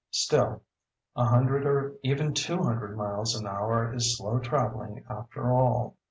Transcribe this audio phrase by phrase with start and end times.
[0.09, 0.63] Still
[1.15, 5.95] a hundred or even two hundred miles an hour is slow travelling after all.